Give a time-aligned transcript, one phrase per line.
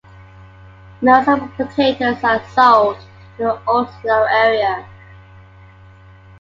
[0.99, 2.97] Most of the potatoes are sold
[3.37, 4.83] in the Oslo area.